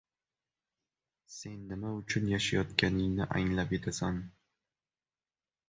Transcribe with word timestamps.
Sen 1.33 1.59
nima 1.73 1.91
uchun 1.99 2.25
yashayotganingni 2.33 3.29
anglab 3.41 3.79
yetasan. 3.79 4.21